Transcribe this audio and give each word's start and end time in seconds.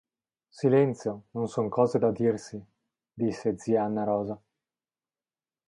Silenzio, 0.57 1.13
non 1.35 1.45
son 1.53 1.67
cose 1.77 1.97
da 1.99 2.11
dirsi,– 2.19 2.57
disse 3.19 3.47
zia 3.61 3.81
Anna-Rosa. 3.87 4.35